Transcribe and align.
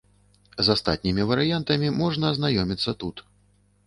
З 0.67 0.77
астатнімі 0.77 1.25
варыянтамі 1.31 1.91
можна 1.97 2.31
азнаёміцца 2.31 2.95
тут. 3.05 3.23